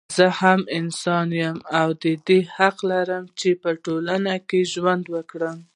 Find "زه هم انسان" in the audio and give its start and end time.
0.17-1.27